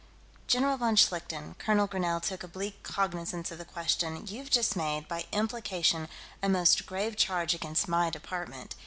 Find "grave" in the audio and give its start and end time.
6.87-7.15